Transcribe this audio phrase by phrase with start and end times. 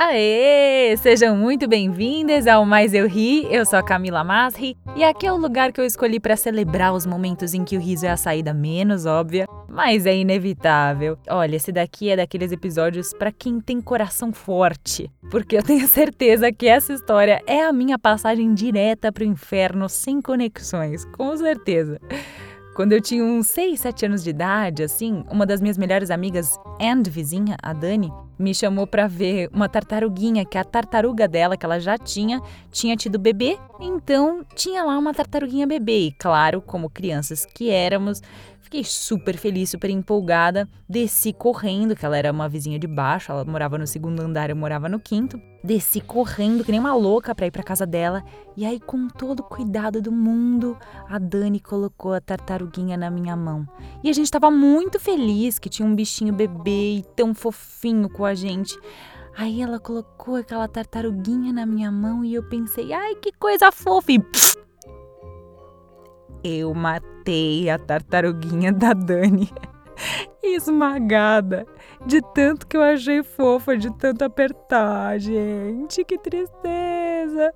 [0.00, 0.96] Aê!
[0.98, 3.52] Sejam muito bem-vindas ao Mais Eu Ri.
[3.52, 6.94] Eu sou a Camila Masri e aqui é o lugar que eu escolhi para celebrar
[6.94, 11.18] os momentos em que o riso é a saída menos óbvia, mas é inevitável.
[11.28, 16.52] Olha, esse daqui é daqueles episódios para quem tem coração forte, porque eu tenho certeza
[16.52, 22.00] que essa história é a minha passagem direta pro inferno sem conexões, com certeza.
[22.76, 26.56] Quando eu tinha uns 6, 7 anos de idade, assim, uma das minhas melhores amigas,
[26.80, 31.66] and vizinha, a Dani, me chamou pra ver uma tartaruguinha, que a tartaruga dela, que
[31.66, 33.58] ela já tinha, tinha tido bebê.
[33.80, 36.06] Então, tinha lá uma tartaruguinha bebê.
[36.06, 38.22] E, claro, como crianças que éramos,
[38.60, 40.68] fiquei super feliz, super empolgada.
[40.88, 44.56] Desci correndo, que ela era uma vizinha de baixo, ela morava no segundo andar, eu
[44.56, 45.40] morava no quinto.
[45.68, 48.24] Desci correndo, que nem uma louca, pra ir pra casa dela.
[48.56, 53.36] E aí, com todo o cuidado do mundo, a Dani colocou a tartaruguinha na minha
[53.36, 53.68] mão.
[54.02, 58.24] E a gente tava muito feliz que tinha um bichinho bebê e tão fofinho com
[58.24, 58.80] a gente.
[59.36, 64.12] Aí ela colocou aquela tartaruguinha na minha mão e eu pensei, ai que coisa fofa!
[64.12, 64.56] E pss,
[66.42, 69.50] eu matei a tartaruguinha da Dani.
[70.42, 71.66] Esmagada.
[72.08, 76.02] De tanto que eu achei fofa, de tanto apertar, gente.
[76.06, 77.52] Que tristeza.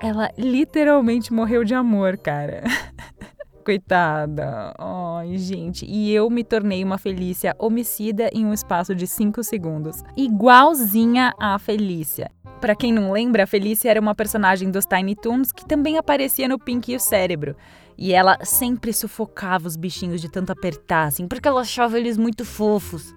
[0.00, 2.64] Ela literalmente morreu de amor, cara.
[3.62, 4.72] Coitada.
[4.78, 5.84] Ai, gente.
[5.84, 10.02] E eu me tornei uma Felícia homicida em um espaço de 5 segundos.
[10.16, 12.30] Igualzinha à Felícia.
[12.58, 16.48] Pra quem não lembra, a Felícia era uma personagem dos Tiny Toons que também aparecia
[16.48, 17.54] no Pink e o Cérebro.
[17.98, 22.46] E ela sempre sufocava os bichinhos de tanto apertar, assim, porque ela achava eles muito
[22.46, 23.14] fofos.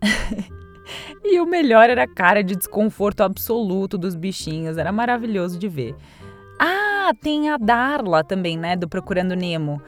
[1.24, 4.76] e o melhor era a cara de desconforto absoluto dos bichinhos.
[4.76, 5.94] Era maravilhoso de ver.
[6.60, 9.82] Ah, tem a Darla também, né, do Procurando Nemo,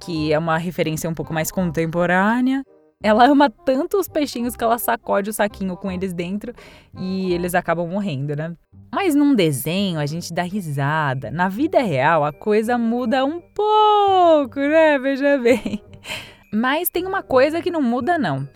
[0.00, 2.62] que é uma referência um pouco mais contemporânea.
[3.02, 6.54] Ela ama tanto os peixinhos que ela sacode o saquinho com eles dentro
[6.96, 8.54] e eles acabam morrendo, né?
[8.92, 11.30] Mas num desenho a gente dá risada.
[11.30, 14.98] Na vida real a coisa muda um pouco, né?
[15.00, 15.82] Veja bem.
[16.54, 18.46] Mas tem uma coisa que não muda, não.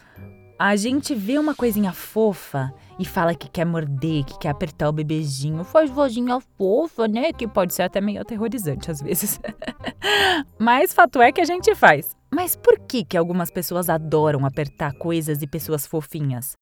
[0.59, 4.93] A gente vê uma coisinha fofa e fala que quer morder, que quer apertar o
[4.93, 5.63] bebezinho.
[5.65, 7.31] Faz vozinha fofa, né?
[7.31, 9.39] Que pode ser até meio aterrorizante às vezes.
[10.59, 12.17] Mas fato é que a gente faz.
[12.33, 16.55] Mas por que que algumas pessoas adoram apertar coisas e pessoas fofinhas?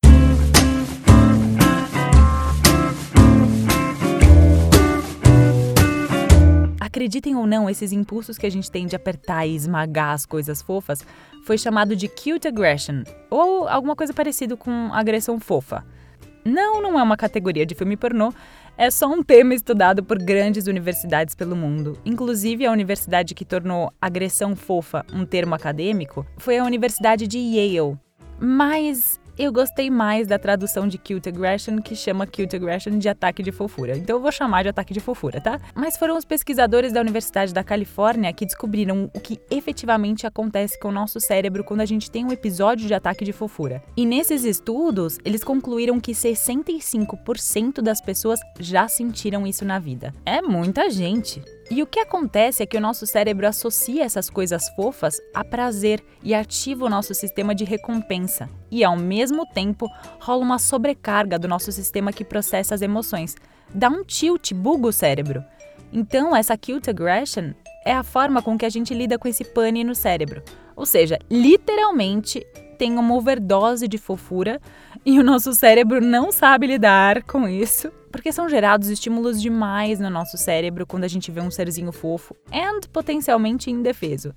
[6.94, 10.62] Acreditem ou não, esses impulsos que a gente tem de apertar e esmagar as coisas
[10.62, 11.04] fofas
[11.44, 15.84] foi chamado de cute aggression, ou alguma coisa parecida com agressão fofa.
[16.44, 18.32] Não, não é uma categoria de filme pornô,
[18.78, 21.98] é só um tema estudado por grandes universidades pelo mundo.
[22.04, 27.98] Inclusive, a universidade que tornou agressão fofa um termo acadêmico foi a Universidade de Yale.
[28.38, 33.42] Mas eu gostei mais da tradução de cute aggression, que chama cute aggression de ataque
[33.42, 33.96] de fofura.
[33.96, 35.60] Então eu vou chamar de ataque de fofura, tá?
[35.74, 40.88] Mas foram os pesquisadores da Universidade da Califórnia que descobriram o que efetivamente acontece com
[40.88, 43.82] o nosso cérebro quando a gente tem um episódio de ataque de fofura.
[43.96, 50.12] E nesses estudos, eles concluíram que 65% das pessoas já sentiram isso na vida.
[50.24, 51.42] É muita gente.
[51.70, 56.04] E o que acontece é que o nosso cérebro associa essas coisas fofas a prazer
[56.22, 58.48] e ativa o nosso sistema de recompensa.
[58.70, 59.88] E ao mesmo tempo,
[60.20, 63.34] rola uma sobrecarga do nosso sistema que processa as emoções.
[63.74, 65.42] Dá um tilt, buga o cérebro.
[65.92, 67.52] Então, essa cute aggression
[67.84, 70.42] é a forma com que a gente lida com esse pane no cérebro.
[70.76, 72.44] Ou seja, literalmente
[72.74, 74.60] tem uma overdose de fofura
[75.06, 80.10] e o nosso cérebro não sabe lidar com isso, porque são gerados estímulos demais no
[80.10, 84.34] nosso cérebro quando a gente vê um serzinho fofo e potencialmente indefeso.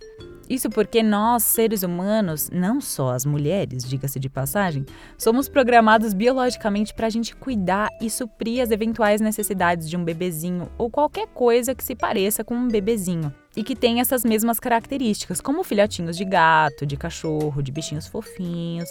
[0.49, 4.85] Isso porque nós, seres humanos, não só as mulheres, diga-se de passagem,
[5.17, 10.69] somos programados biologicamente para a gente cuidar e suprir as eventuais necessidades de um bebezinho
[10.77, 15.41] ou qualquer coisa que se pareça com um bebezinho e que tem essas mesmas características,
[15.41, 18.89] como filhotinhos de gato, de cachorro, de bichinhos fofinhos.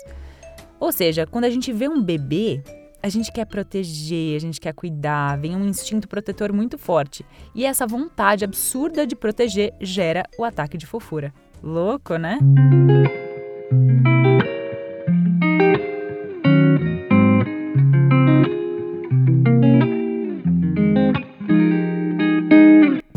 [0.78, 2.62] Ou seja, quando a gente vê um bebê,
[3.02, 7.24] a gente quer proteger, a gente quer cuidar, vem um instinto protetor muito forte.
[7.54, 11.32] E essa vontade absurda de proteger gera o ataque de fofura.
[11.62, 12.38] Louco, né?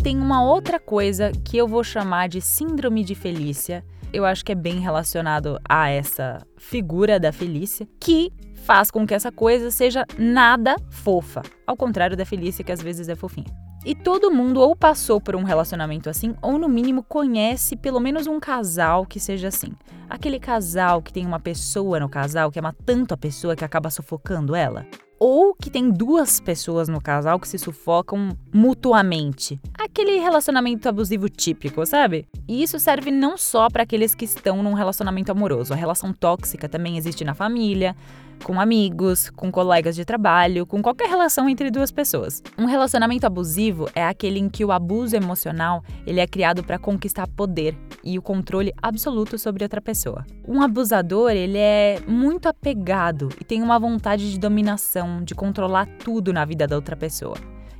[0.03, 3.83] Tem uma outra coisa que eu vou chamar de síndrome de Felícia.
[4.11, 8.31] Eu acho que é bem relacionado a essa figura da Felícia, que
[8.63, 13.07] faz com que essa coisa seja nada fofa, ao contrário da Felícia que às vezes
[13.09, 13.68] é fofinha.
[13.85, 18.27] E todo mundo ou passou por um relacionamento assim, ou no mínimo conhece pelo menos
[18.27, 19.71] um casal que seja assim.
[20.09, 23.89] Aquele casal que tem uma pessoa no casal que ama tanto a pessoa que acaba
[23.89, 24.85] sufocando ela
[25.19, 29.59] ou que tem duas pessoas no casal que se sufocam mutuamente.
[29.91, 32.27] Aquele relacionamento abusivo típico, sabe?
[32.47, 35.73] E isso serve não só para aqueles que estão num relacionamento amoroso.
[35.73, 37.95] A relação tóxica também existe na família,
[38.43, 42.41] com amigos, com colegas de trabalho, com qualquer relação entre duas pessoas.
[42.55, 47.27] Um relacionamento abusivo é aquele em que o abuso emocional ele é criado para conquistar
[47.27, 50.23] poder e o controle absoluto sobre outra pessoa.
[50.47, 56.31] Um abusador ele é muito apegado e tem uma vontade de dominação, de controlar tudo
[56.31, 57.35] na vida da outra pessoa.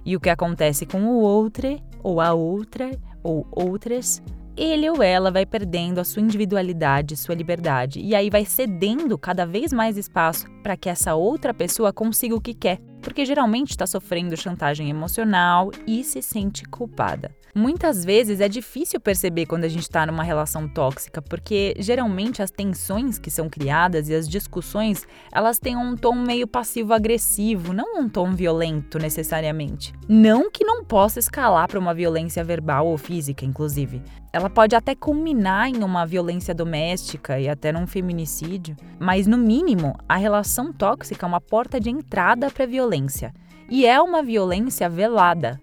[0.05, 2.91] E o que acontece com o outro, ou a outra,
[3.23, 4.21] ou outras,
[4.55, 9.45] ele ou ela vai perdendo a sua individualidade, sua liberdade, e aí vai cedendo cada
[9.45, 13.87] vez mais espaço para que essa outra pessoa consiga o que quer, porque geralmente está
[13.87, 17.31] sofrendo chantagem emocional e se sente culpada.
[17.55, 22.51] Muitas vezes é difícil perceber quando a gente está numa relação tóxica, porque geralmente as
[22.51, 28.07] tensões que são criadas e as discussões elas têm um tom meio passivo-agressivo, não um
[28.07, 29.93] tom violento necessariamente.
[30.07, 34.01] Não que não possa escalar para uma violência verbal ou física, inclusive.
[34.31, 39.97] Ela pode até culminar em uma violência doméstica e até num feminicídio, mas no mínimo
[40.07, 43.33] a relação tóxica é uma porta de entrada para a violência.
[43.69, 45.61] E é uma violência velada.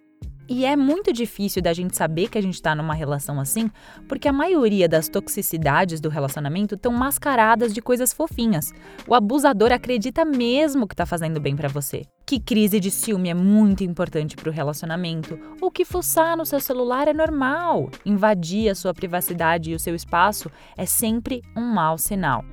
[0.49, 3.69] E é muito difícil da gente saber que a gente está numa relação assim,
[4.09, 8.73] porque a maioria das toxicidades do relacionamento estão mascaradas de coisas fofinhas.
[9.09, 12.03] O abusador acredita mesmo que está fazendo bem para você.
[12.25, 16.61] Que crise de ciúme é muito importante para o relacionamento, ou que fuçar no seu
[16.61, 17.91] celular é normal.
[18.05, 22.45] Invadir a sua privacidade e o seu espaço é sempre um mau sinal.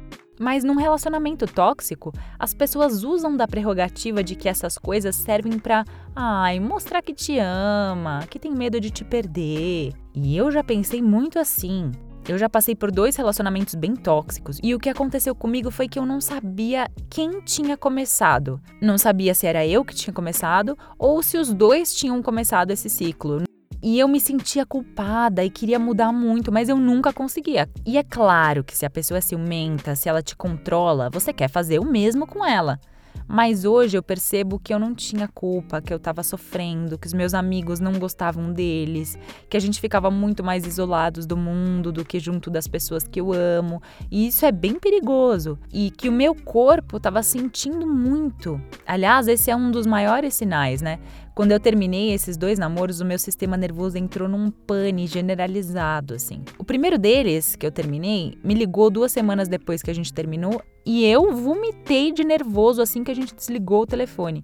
[0.43, 5.85] Mas num relacionamento tóxico, as pessoas usam da prerrogativa de que essas coisas servem para,
[6.13, 9.93] ai, mostrar que te ama, que tem medo de te perder.
[10.13, 11.89] E eu já pensei muito assim.
[12.27, 15.97] Eu já passei por dois relacionamentos bem tóxicos e o que aconteceu comigo foi que
[15.97, 18.59] eu não sabia quem tinha começado.
[18.81, 22.89] Não sabia se era eu que tinha começado ou se os dois tinham começado esse
[22.89, 23.43] ciclo.
[23.83, 27.69] E eu me sentia culpada e queria mudar muito, mas eu nunca conseguia.
[27.85, 31.49] E é claro que se a pessoa é ciumenta, se ela te controla, você quer
[31.49, 32.79] fazer o mesmo com ela.
[33.27, 37.13] Mas hoje eu percebo que eu não tinha culpa, que eu estava sofrendo, que os
[37.13, 39.17] meus amigos não gostavam deles,
[39.49, 43.19] que a gente ficava muito mais isolados do mundo do que junto das pessoas que
[43.19, 43.81] eu amo.
[44.11, 45.57] E isso é bem perigoso.
[45.71, 48.61] E que o meu corpo estava sentindo muito.
[48.85, 50.99] Aliás, esse é um dos maiores sinais, né?
[51.35, 56.43] Quando eu terminei esses dois namoros, o meu sistema nervoso entrou num pane generalizado, assim.
[56.59, 60.61] O primeiro deles, que eu terminei, me ligou duas semanas depois que a gente terminou
[60.85, 64.43] e eu vomitei de nervoso assim que a gente desligou o telefone.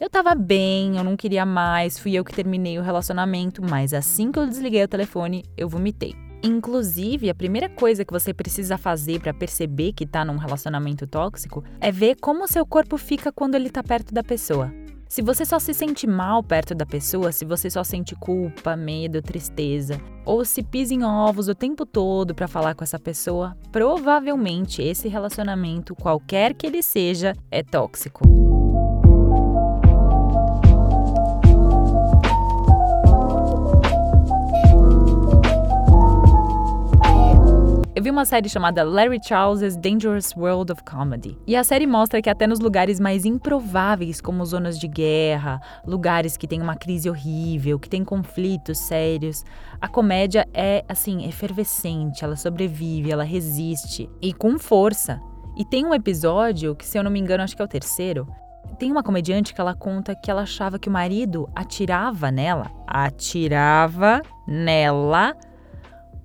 [0.00, 4.32] Eu tava bem, eu não queria mais, fui eu que terminei o relacionamento, mas assim
[4.32, 6.14] que eu desliguei o telefone, eu vomitei.
[6.42, 11.62] Inclusive, a primeira coisa que você precisa fazer para perceber que tá num relacionamento tóxico
[11.78, 14.72] é ver como seu corpo fica quando ele tá perto da pessoa.
[15.10, 19.20] Se você só se sente mal perto da pessoa, se você só sente culpa, medo,
[19.20, 24.80] tristeza, ou se pisa em ovos o tempo todo para falar com essa pessoa, provavelmente
[24.80, 28.59] esse relacionamento, qualquer que ele seja, é tóxico.
[38.00, 41.36] Eu vi uma série chamada Larry Charles' Dangerous World of Comedy.
[41.46, 46.34] E a série mostra que até nos lugares mais improváveis, como zonas de guerra, lugares
[46.34, 49.44] que tem uma crise horrível, que tem conflitos sérios,
[49.78, 55.20] a comédia é assim, efervescente, ela sobrevive, ela resiste e com força.
[55.54, 58.26] E tem um episódio que, se eu não me engano, acho que é o terceiro,
[58.78, 64.22] tem uma comediante que ela conta que ela achava que o marido atirava nela, atirava
[64.48, 65.36] nela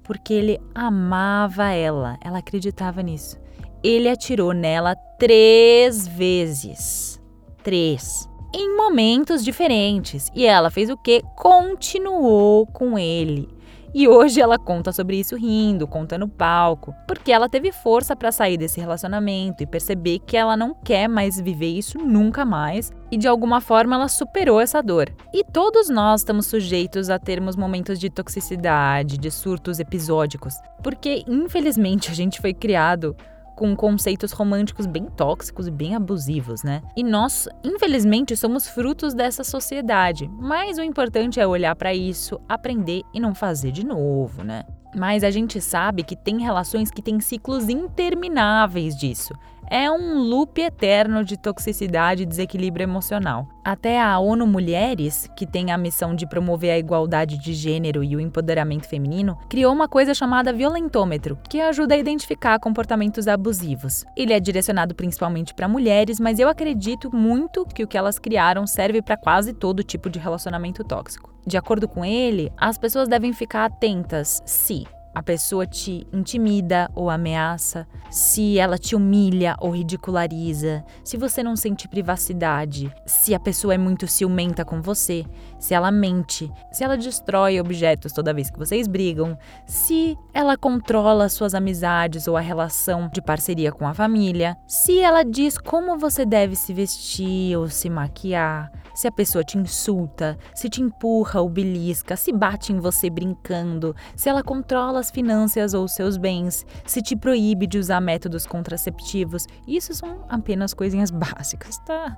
[0.06, 3.38] porque ele amava ela, ela acreditava nisso.
[3.84, 7.22] Ele atirou nela três vezes.
[7.64, 8.30] Três.
[8.54, 10.32] Em momentos diferentes.
[10.34, 11.22] E ela fez o quê?
[11.36, 13.50] Continuou com ele.
[13.98, 18.30] E hoje ela conta sobre isso rindo, conta no palco, porque ela teve força para
[18.30, 23.16] sair desse relacionamento e perceber que ela não quer mais viver isso nunca mais e
[23.16, 25.10] de alguma forma ela superou essa dor.
[25.34, 32.12] E todos nós estamos sujeitos a termos momentos de toxicidade, de surtos episódicos, porque infelizmente
[32.12, 33.16] a gente foi criado
[33.56, 36.82] com conceitos românticos bem tóxicos e bem abusivos, né?
[36.96, 40.30] E nós, infelizmente, somos frutos dessa sociedade.
[40.40, 44.64] Mas o importante é olhar para isso, aprender e não fazer de novo, né?
[44.96, 49.34] Mas a gente sabe que tem relações que têm ciclos intermináveis disso.
[49.70, 53.48] É um loop eterno de toxicidade e desequilíbrio emocional.
[53.64, 58.16] Até a ONU Mulheres, que tem a missão de promover a igualdade de gênero e
[58.16, 64.06] o empoderamento feminino, criou uma coisa chamada violentômetro, que ajuda a identificar comportamentos abusivos.
[64.16, 68.68] Ele é direcionado principalmente para mulheres, mas eu acredito muito que o que elas criaram
[68.68, 71.34] serve para quase todo tipo de relacionamento tóxico.
[71.48, 77.10] De acordo com ele, as pessoas devem ficar atentas se a pessoa te intimida ou
[77.10, 83.74] ameaça, se ela te humilha ou ridiculariza, se você não sente privacidade, se a pessoa
[83.74, 85.26] é muito ciumenta com você,
[85.58, 91.30] se ela mente, se ela destrói objetos toda vez que vocês brigam, se ela controla
[91.30, 96.26] suas amizades ou a relação de parceria com a família, se ela diz como você
[96.26, 101.50] deve se vestir ou se maquiar, se a pessoa te insulta, se te empurra ou
[101.50, 107.02] belisca, se bate em você brincando, se ela controla as finanças ou seus bens, se
[107.02, 109.46] te proíbe de usar métodos contraceptivos.
[109.68, 112.18] Isso são apenas coisinhas básicas, tá?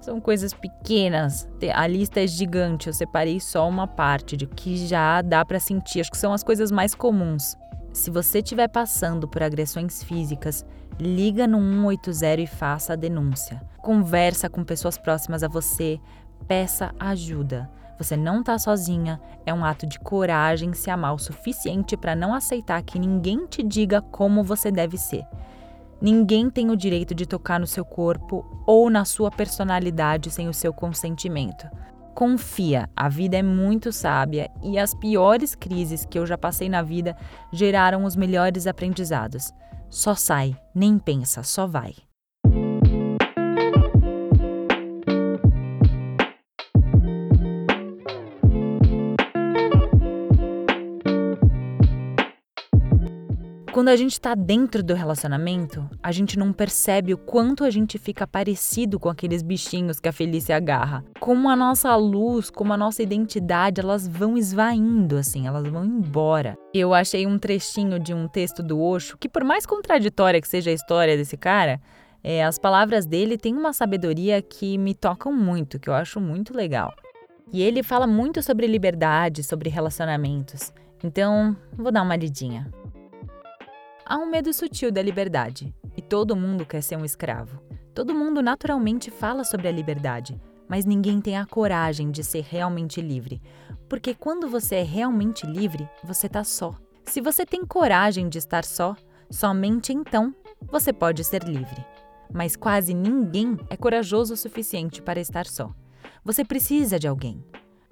[0.00, 1.48] São coisas pequenas.
[1.74, 6.00] A lista é gigante, eu separei só uma parte de que já dá para sentir.
[6.00, 7.56] Acho que são as coisas mais comuns.
[7.92, 10.64] Se você estiver passando por agressões físicas,
[10.98, 13.60] liga no 180 e faça a denúncia.
[13.78, 16.00] Conversa com pessoas próximas a você,
[16.46, 17.70] peça ajuda.
[17.98, 22.34] Você não está sozinha, é um ato de coragem se amar o suficiente para não
[22.34, 25.24] aceitar que ninguém te diga como você deve ser.
[26.00, 30.54] Ninguém tem o direito de tocar no seu corpo ou na sua personalidade sem o
[30.54, 31.68] seu consentimento.
[32.12, 36.82] Confia, a vida é muito sábia e as piores crises que eu já passei na
[36.82, 37.16] vida
[37.52, 39.52] geraram os melhores aprendizados.
[39.92, 41.94] Só sai, nem pensa, só vai.
[53.72, 57.96] Quando a gente está dentro do relacionamento, a gente não percebe o quanto a gente
[57.96, 61.02] fica parecido com aqueles bichinhos que a Felícia agarra.
[61.18, 66.54] Como a nossa luz, como a nossa identidade, elas vão esvaindo, assim, elas vão embora.
[66.74, 70.68] Eu achei um trechinho de um texto do Osho que, por mais contraditória que seja
[70.68, 71.80] a história desse cara,
[72.22, 76.54] é, as palavras dele têm uma sabedoria que me tocam muito, que eu acho muito
[76.54, 76.92] legal.
[77.50, 80.74] E ele fala muito sobre liberdade, sobre relacionamentos.
[81.02, 82.70] Então, vou dar uma lidinha.
[84.04, 87.62] Há um medo sutil da liberdade, e todo mundo quer ser um escravo.
[87.94, 93.00] Todo mundo naturalmente fala sobre a liberdade, mas ninguém tem a coragem de ser realmente
[93.00, 93.40] livre.
[93.88, 96.74] Porque quando você é realmente livre, você está só.
[97.04, 98.96] Se você tem coragem de estar só,
[99.30, 101.84] somente então você pode ser livre.
[102.32, 105.72] Mas quase ninguém é corajoso o suficiente para estar só.
[106.24, 107.44] Você precisa de alguém.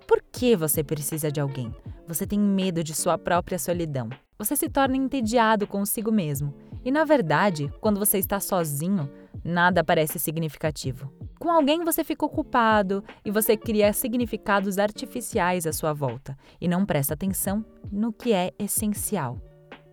[0.08, 1.72] Por que você precisa de alguém?
[2.08, 4.08] Você tem medo de sua própria solidão
[4.40, 6.54] você se torna entediado consigo mesmo.
[6.82, 9.06] E na verdade, quando você está sozinho,
[9.44, 11.12] nada parece significativo.
[11.38, 16.86] Com alguém você fica ocupado e você cria significados artificiais à sua volta e não
[16.86, 19.38] presta atenção no que é essencial.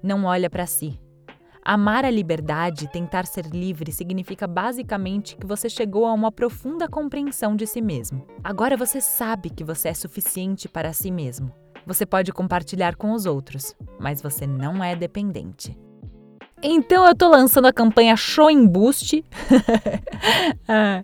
[0.01, 0.97] Não olha para si.
[1.61, 7.53] Amar a liberdade, tentar ser livre, significa basicamente que você chegou a uma profunda compreensão
[7.53, 8.25] de si mesmo.
[8.41, 11.51] Agora você sabe que você é suficiente para si mesmo.
[11.87, 15.77] Você pode compartilhar com os outros, mas você não é dependente.
[16.61, 19.23] Então eu tô lançando a campanha Show em Boost.
[20.67, 21.01] ah,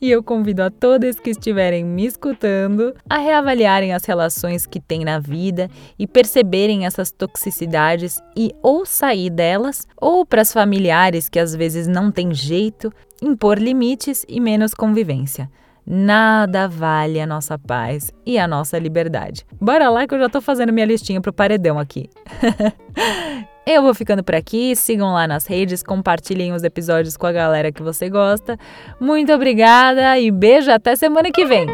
[0.00, 5.04] e eu convido a todos que estiverem me escutando a reavaliarem as relações que têm
[5.04, 5.68] na vida
[5.98, 11.88] e perceberem essas toxicidades e ou sair delas, ou para as familiares que às vezes
[11.88, 15.50] não tem jeito, impor limites e menos convivência.
[15.86, 19.44] Nada vale a nossa paz e a nossa liberdade.
[19.60, 22.08] Bora lá que eu já tô fazendo minha listinha pro paredão aqui.
[23.66, 27.72] eu vou ficando por aqui, sigam lá nas redes, compartilhem os episódios com a galera
[27.72, 28.58] que você gosta.
[29.00, 31.66] Muito obrigada e beijo até semana que vem.